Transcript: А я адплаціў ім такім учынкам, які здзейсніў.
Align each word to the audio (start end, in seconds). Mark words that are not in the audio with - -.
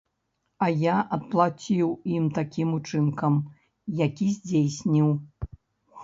А 0.67 0.67
я 0.83 0.93
адплаціў 1.17 1.91
ім 2.19 2.25
такім 2.37 2.71
учынкам, 2.77 3.37
які 3.99 4.27
здзейсніў. 4.39 5.13